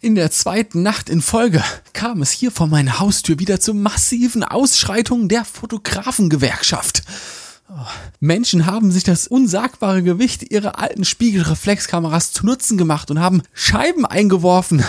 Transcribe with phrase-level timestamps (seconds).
[0.00, 1.62] In der zweiten Nacht in Folge
[1.92, 7.02] kam es hier vor meiner Haustür wieder zu massiven Ausschreitungen der Fotografengewerkschaft.
[8.20, 14.06] Menschen haben sich das unsagbare Gewicht ihrer alten Spiegelreflexkameras zu Nutzen gemacht und haben Scheiben
[14.06, 14.82] eingeworfen.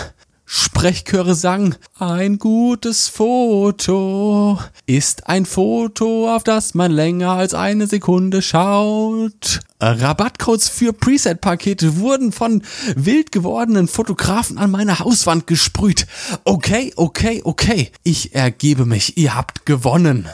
[0.48, 8.42] Sprechchöre sang, ein gutes Foto ist ein Foto, auf das man länger als eine Sekunde
[8.42, 9.58] schaut.
[9.80, 12.62] Rabattcodes für Preset-Pakete wurden von
[12.94, 16.06] wild gewordenen Fotografen an meine Hauswand gesprüht.
[16.44, 17.90] Okay, okay, okay.
[18.04, 19.18] Ich ergebe mich.
[19.18, 20.28] Ihr habt gewonnen.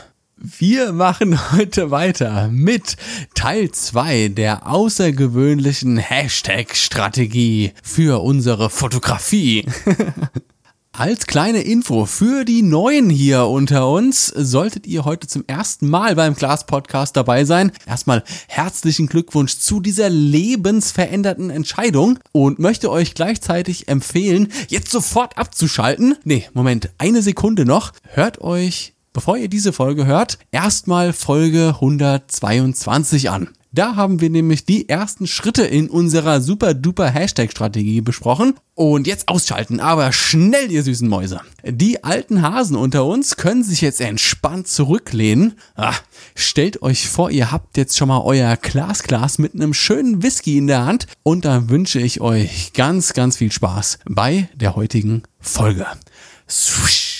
[0.45, 2.96] Wir machen heute weiter mit
[3.34, 9.66] Teil 2 der außergewöhnlichen Hashtag-Strategie für unsere Fotografie.
[10.92, 16.16] Als kleine Info für die Neuen hier unter uns, solltet ihr heute zum ersten Mal
[16.16, 17.70] beim Glas Podcast dabei sein.
[17.87, 26.16] Erstmal herzlichen Glückwunsch zu dieser lebensveränderten Entscheidung und möchte euch gleichzeitig empfehlen, jetzt sofort abzuschalten.
[26.24, 27.93] Nee, Moment, eine Sekunde noch.
[28.09, 33.49] Hört euch bevor ihr diese Folge hört, erstmal Folge 122 an.
[33.74, 38.54] Da haben wir nämlich die ersten Schritte in unserer super duper Hashtag-Strategie besprochen.
[38.74, 41.41] Und jetzt ausschalten, aber schnell, ihr süßen Mäuse.
[41.65, 45.54] Die alten Hasen unter uns können sich jetzt entspannt zurücklehnen.
[45.74, 45.95] Ah,
[46.35, 50.66] stellt euch vor, ihr habt jetzt schon mal euer Glasglas mit einem schönen Whisky in
[50.66, 51.07] der Hand.
[51.23, 55.87] Und dann wünsche ich euch ganz, ganz viel Spaß bei der heutigen Folge.
[56.47, 57.12] Swish.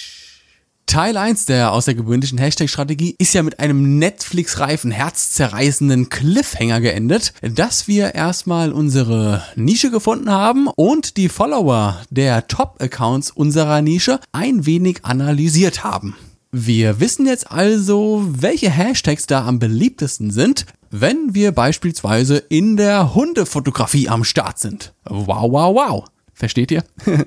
[0.93, 8.15] Teil 1 der außergewöhnlichen Hashtag-Strategie ist ja mit einem Netflix-reifen, herzzerreißenden Cliffhanger geendet, dass wir
[8.15, 15.83] erstmal unsere Nische gefunden haben und die Follower der Top-Accounts unserer Nische ein wenig analysiert
[15.83, 16.15] haben.
[16.51, 23.15] Wir wissen jetzt also, welche Hashtags da am beliebtesten sind, wenn wir beispielsweise in der
[23.15, 24.93] Hundefotografie am Start sind.
[25.05, 26.05] Wow, wow, wow.
[26.35, 26.85] Versteht ihr?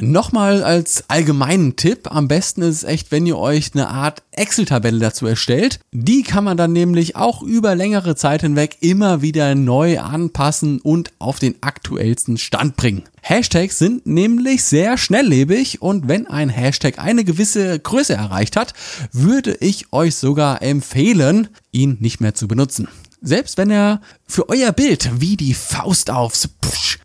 [0.00, 4.98] Nochmal als allgemeinen Tipp, am besten ist es echt, wenn ihr euch eine Art Excel-Tabelle
[4.98, 5.78] dazu erstellt.
[5.92, 11.12] Die kann man dann nämlich auch über längere Zeit hinweg immer wieder neu anpassen und
[11.20, 13.04] auf den aktuellsten Stand bringen.
[13.22, 18.74] Hashtags sind nämlich sehr schnelllebig und wenn ein Hashtag eine gewisse Größe erreicht hat,
[19.12, 22.88] würde ich euch sogar empfehlen, ihn nicht mehr zu benutzen.
[23.22, 26.48] Selbst wenn er für euer Bild wie die Faust aufs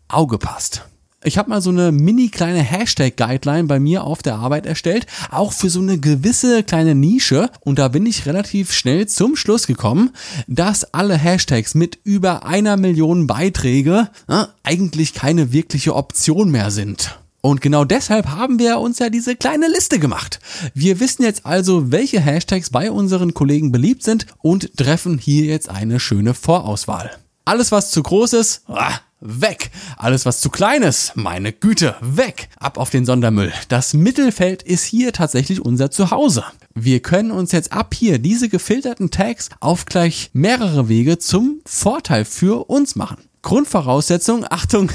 [0.08, 0.89] Auge passt.
[1.22, 5.52] Ich habe mal so eine mini kleine Hashtag-Guideline bei mir auf der Arbeit erstellt, auch
[5.52, 7.50] für so eine gewisse kleine Nische.
[7.60, 10.12] Und da bin ich relativ schnell zum Schluss gekommen,
[10.46, 17.18] dass alle Hashtags mit über einer Million Beiträge äh, eigentlich keine wirkliche Option mehr sind.
[17.42, 20.40] Und genau deshalb haben wir uns ja diese kleine Liste gemacht.
[20.72, 25.68] Wir wissen jetzt also, welche Hashtags bei unseren Kollegen beliebt sind und treffen hier jetzt
[25.68, 27.10] eine schöne Vorauswahl.
[27.44, 29.70] Alles, was zu groß ist, ah, weg.
[29.96, 32.48] Alles, was zu klein ist, meine Güte, weg.
[32.58, 33.52] Ab auf den Sondermüll.
[33.68, 36.44] Das Mittelfeld ist hier tatsächlich unser Zuhause.
[36.74, 42.24] Wir können uns jetzt ab hier diese gefilterten Tags auf gleich mehrere Wege zum Vorteil
[42.24, 43.18] für uns machen.
[43.42, 44.90] Grundvoraussetzung, Achtung,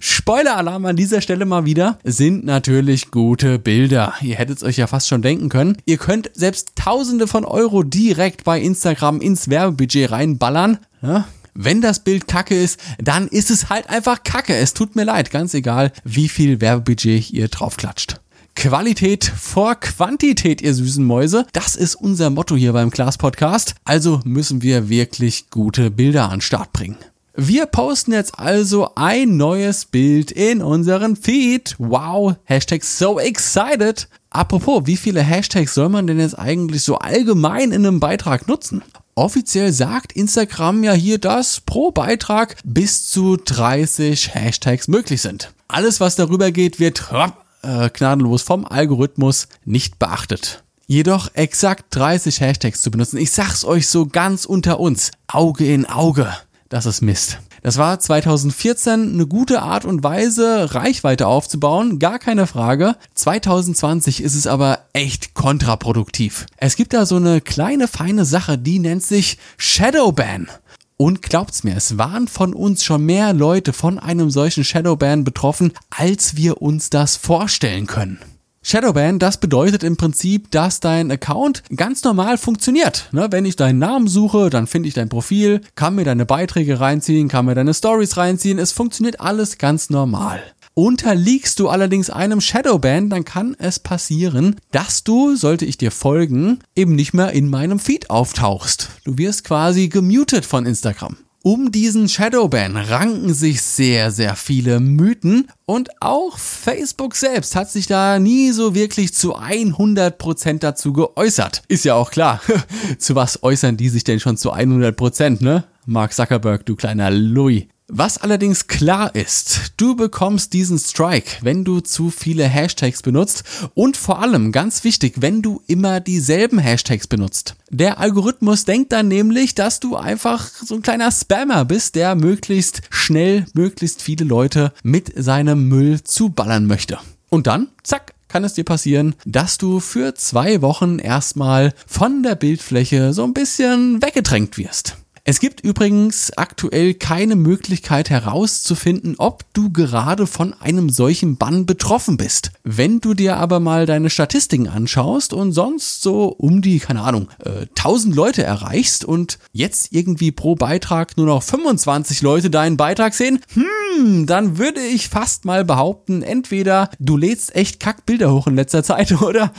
[0.00, 4.14] Spoiler-Alarm an dieser Stelle mal wieder, sind natürlich gute Bilder.
[4.22, 5.76] Ihr hättet es euch ja fast schon denken können.
[5.84, 10.78] Ihr könnt selbst Tausende von Euro direkt bei Instagram ins Werbebudget reinballern.
[11.02, 14.54] Ja, wenn das Bild kacke ist, dann ist es halt einfach kacke.
[14.54, 18.20] Es tut mir leid, ganz egal, wie viel Werbebudget ihr draufklatscht.
[18.56, 21.46] Qualität vor Quantität, ihr süßen Mäuse.
[21.52, 23.74] Das ist unser Motto hier beim Class Podcast.
[23.84, 26.98] Also müssen wir wirklich gute Bilder an den Start bringen.
[27.36, 31.76] Wir posten jetzt also ein neues Bild in unseren Feed.
[31.78, 34.08] Wow, Hashtag so excited.
[34.30, 38.82] Apropos, wie viele Hashtags soll man denn jetzt eigentlich so allgemein in einem Beitrag nutzen?
[39.20, 45.52] Offiziell sagt Instagram ja hier, dass pro Beitrag bis zu 30 Hashtags möglich sind.
[45.68, 47.12] Alles, was darüber geht, wird
[47.60, 50.64] äh, gnadenlos vom Algorithmus nicht beachtet.
[50.86, 55.84] Jedoch exakt 30 Hashtags zu benutzen, ich sag's euch so ganz unter uns, Auge in
[55.84, 56.34] Auge,
[56.70, 57.40] das ist Mist.
[57.62, 62.96] Das war 2014 eine gute Art und Weise, Reichweite aufzubauen, gar keine Frage.
[63.14, 66.46] 2020 ist es aber echt kontraproduktiv.
[66.56, 70.48] Es gibt da so eine kleine feine Sache, die nennt sich Shadowban.
[70.96, 75.72] Und glaubt's mir, es waren von uns schon mehr Leute von einem solchen Shadowban betroffen,
[75.88, 78.18] als wir uns das vorstellen können.
[78.62, 83.08] Shadowban, das bedeutet im Prinzip, dass dein Account ganz normal funktioniert.
[83.10, 83.28] Ne?
[83.30, 87.28] Wenn ich deinen Namen suche, dann finde ich dein Profil, kann mir deine Beiträge reinziehen,
[87.28, 88.58] kann mir deine Stories reinziehen.
[88.58, 90.42] Es funktioniert alles ganz normal.
[90.74, 96.60] Unterliegst du allerdings einem Shadowban, dann kann es passieren, dass du, sollte ich dir folgen,
[96.76, 98.90] eben nicht mehr in meinem Feed auftauchst.
[99.04, 101.16] Du wirst quasi gemutet von Instagram.
[101.42, 107.86] Um diesen Shadowban ranken sich sehr, sehr viele Mythen und auch Facebook selbst hat sich
[107.86, 111.62] da nie so wirklich zu 100% dazu geäußert.
[111.66, 112.42] Ist ja auch klar.
[112.98, 115.64] zu was äußern die sich denn schon zu 100%, ne?
[115.86, 117.68] Mark Zuckerberg, du kleiner Louis.
[117.92, 123.42] Was allerdings klar ist, du bekommst diesen Strike, wenn du zu viele Hashtags benutzt
[123.74, 127.56] und vor allem ganz wichtig, wenn du immer dieselben Hashtags benutzt.
[127.68, 132.82] Der Algorithmus denkt dann nämlich, dass du einfach so ein kleiner Spammer bist, der möglichst
[132.90, 137.00] schnell möglichst viele Leute mit seinem Müll zuballern möchte.
[137.28, 142.36] Und dann, zack, kann es dir passieren, dass du für zwei Wochen erstmal von der
[142.36, 144.96] Bildfläche so ein bisschen weggedrängt wirst.
[145.30, 152.16] Es gibt übrigens aktuell keine Möglichkeit herauszufinden, ob du gerade von einem solchen Bann betroffen
[152.16, 152.50] bist.
[152.64, 157.28] Wenn du dir aber mal deine Statistiken anschaust und sonst so um die, keine Ahnung,
[157.44, 163.14] äh, 1000 Leute erreichst und jetzt irgendwie pro Beitrag nur noch 25 Leute deinen Beitrag
[163.14, 168.56] sehen, hm, dann würde ich fast mal behaupten, entweder du lädst echt Kackbilder hoch in
[168.56, 169.52] letzter Zeit oder,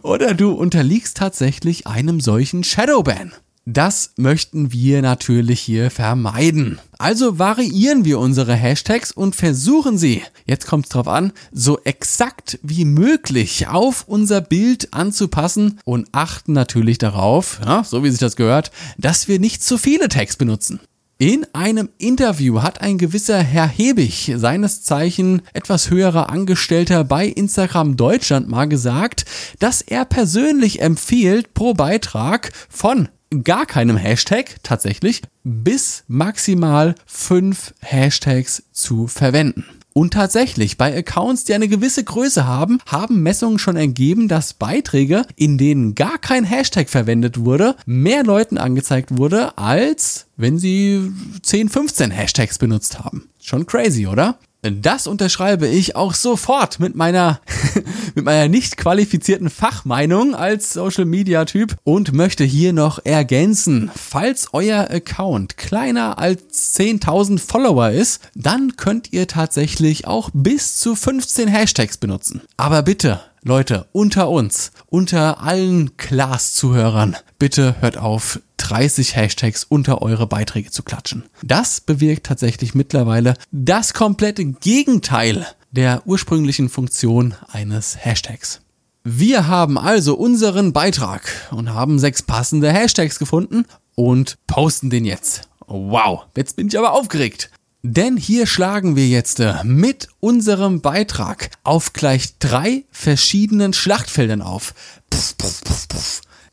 [0.00, 3.32] oder du unterliegst tatsächlich einem solchen Shadowban.
[3.64, 6.80] Das möchten wir natürlich hier vermeiden.
[6.98, 12.58] Also variieren wir unsere Hashtags und versuchen sie, jetzt kommt es drauf an, so exakt
[12.64, 18.34] wie möglich auf unser Bild anzupassen und achten natürlich darauf, ja, so wie sich das
[18.34, 20.80] gehört, dass wir nicht zu viele Tags benutzen.
[21.18, 27.96] In einem Interview hat ein gewisser Herr Hebig, seines Zeichen etwas höherer Angestellter bei Instagram
[27.96, 29.24] Deutschland, mal gesagt,
[29.60, 38.62] dass er persönlich empfiehlt, pro Beitrag von gar keinem Hashtag tatsächlich bis maximal fünf Hashtags
[38.72, 39.64] zu verwenden.
[39.94, 45.26] Und tatsächlich, bei Accounts, die eine gewisse Größe haben, haben Messungen schon ergeben, dass Beiträge,
[45.36, 51.12] in denen gar kein Hashtag verwendet wurde, mehr Leuten angezeigt wurde, als wenn sie
[51.42, 53.28] 10, 15 Hashtags benutzt haben.
[53.40, 54.38] Schon crazy, oder?
[54.62, 57.40] Das unterschreibe ich auch sofort mit meiner,
[58.14, 64.50] mit meiner nicht qualifizierten Fachmeinung als Social Media Typ und möchte hier noch ergänzen, falls
[64.52, 71.48] euer Account kleiner als 10.000 Follower ist, dann könnt ihr tatsächlich auch bis zu 15
[71.48, 72.42] Hashtags benutzen.
[72.56, 80.26] Aber bitte, Leute, unter uns, unter allen Class-Zuhörern, bitte hört auf, 30 Hashtags unter eure
[80.26, 81.24] Beiträge zu klatschen.
[81.42, 88.60] Das bewirkt tatsächlich mittlerweile das komplette Gegenteil der ursprünglichen Funktion eines Hashtags.
[89.04, 93.64] Wir haben also unseren Beitrag und haben sechs passende Hashtags gefunden
[93.96, 95.48] und posten den jetzt.
[95.66, 97.50] Wow, jetzt bin ich aber aufgeregt.
[97.82, 104.72] Denn hier schlagen wir jetzt äh, mit unserem Beitrag auf gleich drei verschiedenen Schlachtfeldern auf.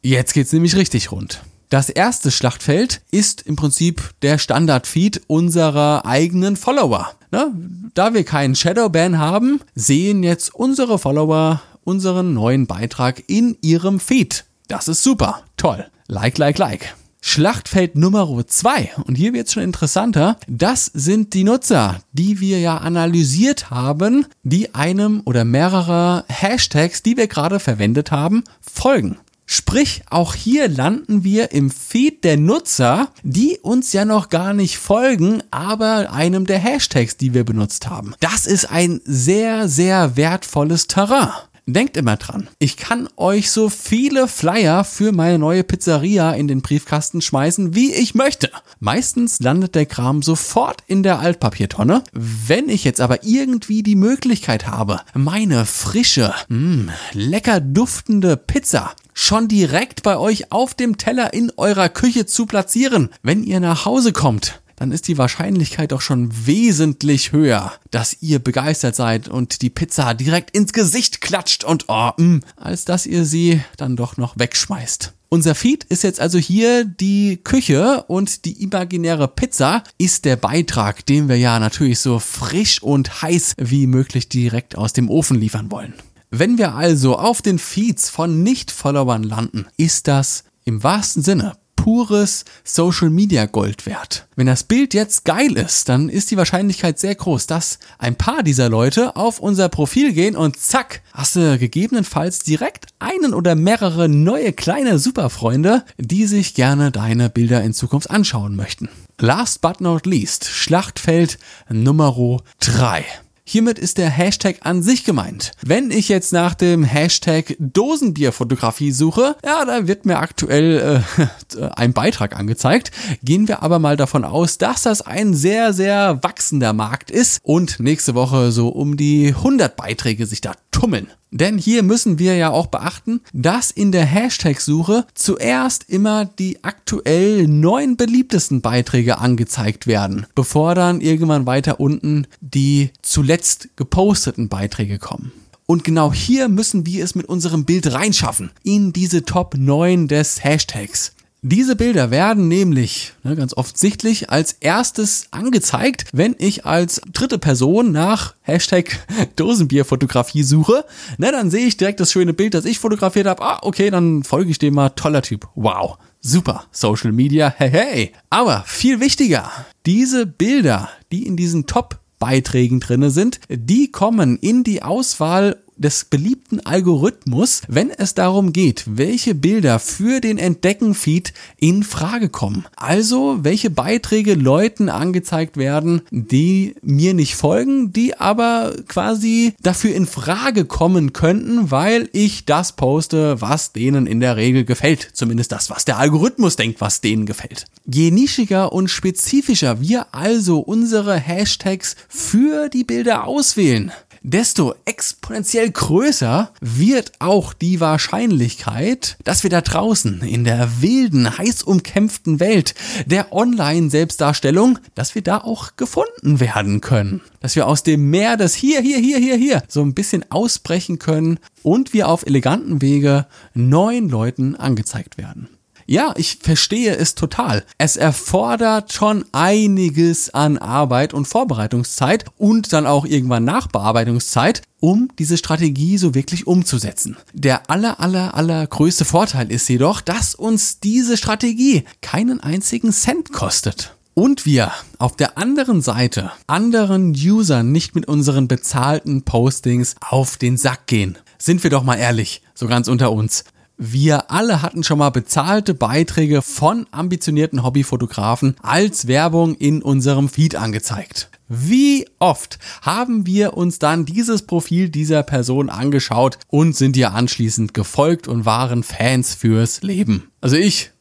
[0.02, 1.44] Jetzt geht's nämlich richtig rund.
[1.70, 7.12] Das erste Schlachtfeld ist im Prinzip der Standardfeed unserer eigenen Follower.
[7.32, 7.54] Ne?
[7.94, 14.46] Da wir keinen Shadowban haben, sehen jetzt unsere Follower unseren neuen Beitrag in ihrem Feed.
[14.68, 15.86] Das ist super, toll.
[16.08, 16.96] Like, like, like.
[17.22, 22.60] Schlachtfeld Nummer zwei und hier wird es schon interessanter, das sind die Nutzer, die wir
[22.60, 29.18] ja analysiert haben, die einem oder mehrere Hashtags, die wir gerade verwendet haben, folgen.
[29.52, 34.78] Sprich, auch hier landen wir im Feed der Nutzer, die uns ja noch gar nicht
[34.78, 38.14] folgen, aber einem der Hashtags, die wir benutzt haben.
[38.20, 41.32] Das ist ein sehr, sehr wertvolles Terrain.
[41.74, 46.64] Denkt immer dran, ich kann euch so viele Flyer für meine neue Pizzeria in den
[46.64, 48.50] Briefkasten schmeißen, wie ich möchte.
[48.80, 52.04] Meistens landet der Kram sofort in der Altpapiertonne.
[52.12, 58.96] Wenn ich jetzt aber irgendwie die Möglichkeit habe, meine frische, mh, hm, lecker duftende Pizza
[59.14, 63.86] schon direkt bei euch auf dem Teller in eurer Küche zu platzieren, wenn ihr nach
[63.86, 69.62] Hause kommt, dann ist die Wahrscheinlichkeit doch schon wesentlich höher, dass ihr begeistert seid und
[69.62, 73.98] die Pizza direkt ins Gesicht klatscht und oh, mh, mm, als dass ihr sie dann
[73.98, 75.14] doch noch wegschmeißt.
[75.28, 81.06] Unser Feed ist jetzt also hier die Küche und die imaginäre Pizza ist der Beitrag,
[81.06, 85.70] den wir ja natürlich so frisch und heiß wie möglich direkt aus dem Ofen liefern
[85.72, 85.94] wollen.
[86.32, 92.44] Wenn wir also auf den Feeds von Nicht-Followern landen, ist das im wahrsten Sinne pures
[92.66, 94.28] Social Media Gold wert.
[94.36, 98.44] Wenn das Bild jetzt geil ist, dann ist die Wahrscheinlichkeit sehr groß, dass ein paar
[98.44, 104.10] dieser Leute auf unser Profil gehen und zack, hast du gegebenenfalls direkt einen oder mehrere
[104.10, 108.90] neue kleine Superfreunde, die sich gerne deine Bilder in Zukunft anschauen möchten.
[109.18, 113.06] Last but not least, Schlachtfeld Nummer 3.
[113.52, 115.54] Hiermit ist der Hashtag an sich gemeint.
[115.66, 121.04] Wenn ich jetzt nach dem Hashtag Dosenbierfotografie suche, ja, da wird mir aktuell
[121.58, 122.92] äh, ein Beitrag angezeigt.
[123.24, 127.80] Gehen wir aber mal davon aus, dass das ein sehr, sehr wachsender Markt ist und
[127.80, 131.08] nächste Woche so um die 100 Beiträge sich da tummeln.
[131.32, 137.48] Denn hier müssen wir ja auch beachten, dass in der Hashtag-Suche zuerst immer die aktuell
[137.48, 145.32] neun beliebtesten Beiträge angezeigt werden, bevor dann irgendwann weiter unten die zuletzt geposteten Beiträge kommen.
[145.66, 150.44] Und genau hier müssen wir es mit unserem Bild reinschaffen, in diese Top 9 des
[150.44, 151.14] Hashtags.
[151.42, 157.94] Diese Bilder werden nämlich ne, ganz offensichtlich als erstes angezeigt, wenn ich als dritte Person
[157.94, 159.00] nach Hashtag
[159.38, 160.84] Dosenbierfotografie suche.
[161.18, 163.42] Ne, dann sehe ich direkt das schöne Bild, das ich fotografiert habe.
[163.42, 164.90] Ah, okay, dann folge ich dem mal.
[164.90, 165.48] Toller Typ.
[165.56, 165.98] Wow.
[166.20, 166.66] Super.
[166.72, 167.54] Social Media.
[167.56, 168.14] Hey, hey.
[168.30, 169.50] Aber viel wichtiger,
[169.86, 176.06] diese Bilder, die in diesen Top Beiträgen drinne sind, die kommen in die Auswahl des
[176.06, 182.66] beliebten Algorithmus, wenn es darum geht, welche Bilder für den Entdecken-Feed in Frage kommen.
[182.76, 190.06] Also, welche Beiträge Leuten angezeigt werden, die mir nicht folgen, die aber quasi dafür in
[190.06, 195.10] Frage kommen könnten, weil ich das poste, was denen in der Regel gefällt.
[195.14, 197.66] Zumindest das, was der Algorithmus denkt, was denen gefällt.
[197.86, 206.52] Je nischiger und spezifischer wir also unsere Hashtags für die Bilder auswählen, desto exponentiell größer
[206.62, 213.34] wird auch die Wahrscheinlichkeit, dass wir da draußen in der wilden, heiß umkämpften Welt der
[213.34, 217.22] Online-Selbstdarstellung, dass wir da auch gefunden werden können.
[217.40, 221.00] Dass wir aus dem Meer des hier, hier, hier, hier, hier so ein bisschen ausbrechen
[221.00, 225.50] können und wir auf eleganten Wege neuen Leuten angezeigt werden.
[225.90, 227.66] Ja, ich verstehe es total.
[227.80, 235.36] Es erfordert schon einiges an Arbeit und Vorbereitungszeit und dann auch irgendwann Nachbearbeitungszeit, um diese
[235.36, 237.18] Strategie so wirklich umzusetzen.
[237.34, 243.34] Der aller, aller, aller größte Vorteil ist jedoch, dass uns diese Strategie keinen einzigen Cent
[243.34, 250.38] kostet und wir auf der anderen Seite anderen Usern nicht mit unseren bezahlten Postings auf
[250.38, 251.18] den Sack gehen.
[251.40, 253.44] Sind wir doch mal ehrlich, so ganz unter uns.
[253.82, 260.58] Wir alle hatten schon mal bezahlte Beiträge von ambitionierten Hobbyfotografen als Werbung in unserem Feed
[260.58, 261.30] angezeigt.
[261.48, 267.74] Wie oft haben wir uns dann dieses Profil dieser Person angeschaut und sind ihr anschließend
[267.74, 270.30] gefolgt und waren Fans fürs Leben?
[270.42, 270.92] Also ich,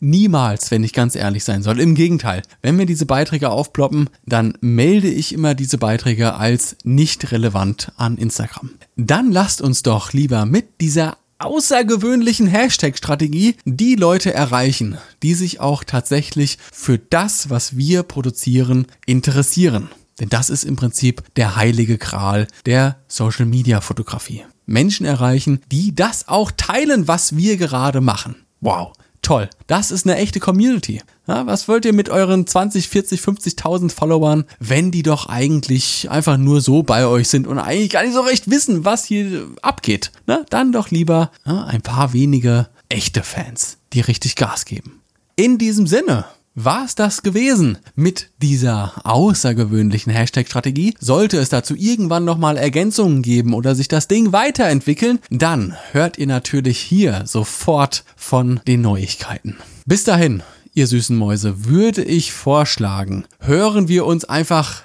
[0.00, 1.78] Niemals, wenn ich ganz ehrlich sein soll.
[1.78, 7.32] Im Gegenteil, wenn mir diese Beiträge aufploppen, dann melde ich immer diese Beiträge als nicht
[7.32, 8.70] relevant an Instagram.
[8.96, 15.84] Dann lasst uns doch lieber mit dieser außergewöhnlichen Hashtag-Strategie die Leute erreichen, die sich auch
[15.84, 19.88] tatsächlich für das, was wir produzieren, interessieren.
[20.20, 24.44] Denn das ist im Prinzip der heilige Gral der Social-Media-Fotografie.
[24.66, 28.36] Menschen erreichen, die das auch teilen, was wir gerade machen.
[28.60, 28.92] Wow
[29.22, 29.48] toll.
[29.66, 31.02] Das ist eine echte Community.
[31.26, 36.38] Ja, was wollt ihr mit euren 20, 40, 50.000 Followern, wenn die doch eigentlich einfach
[36.38, 40.10] nur so bei euch sind und eigentlich gar nicht so recht wissen, was hier abgeht?
[40.26, 45.02] Na, dann doch lieber ja, ein paar wenige echte Fans, die richtig Gas geben.
[45.36, 50.94] In diesem Sinne, war es das gewesen mit dieser außergewöhnlichen Hashtag-Strategie?
[50.98, 56.26] Sollte es dazu irgendwann nochmal Ergänzungen geben oder sich das Ding weiterentwickeln, dann hört ihr
[56.26, 59.56] natürlich hier sofort von den Neuigkeiten.
[59.86, 60.42] Bis dahin,
[60.74, 64.82] ihr süßen Mäuse, würde ich vorschlagen, hören wir uns einfach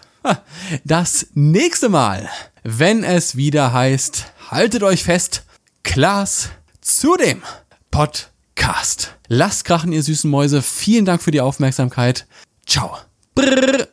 [0.84, 2.30] das nächste Mal,
[2.64, 5.44] wenn es wieder heißt, haltet euch fest,
[5.84, 6.50] Klaas
[6.82, 7.42] zu dem
[7.92, 8.33] Podcast.
[8.64, 9.18] Cast.
[9.28, 10.62] Lasst krachen, ihr süßen Mäuse.
[10.62, 12.26] Vielen Dank für die Aufmerksamkeit.
[12.66, 12.98] Ciao.
[13.36, 13.90] Brrr.